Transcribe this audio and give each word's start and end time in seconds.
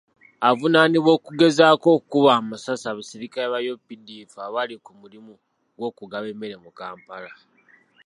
Avuunaanibwa 0.47 1.11
kugezaako 1.25 1.89
kukuba 1.99 2.33
masasi 2.49 2.85
abasirikale 2.87 3.47
ba 3.53 3.59
UPDF 3.73 4.31
abaali 4.45 4.75
ku 4.85 4.91
mulimu 4.99 5.33
gw'okugaba 5.77 6.25
emmere 6.33 6.55
mu 6.63 6.71
Kampala. 6.79 7.31